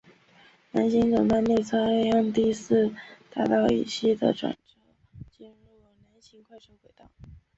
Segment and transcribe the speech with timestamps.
[0.71, 2.91] 南行总站列车利用第四
[3.29, 4.73] 大道以西的转辙
[5.13, 7.05] 器进入南行快车轨道。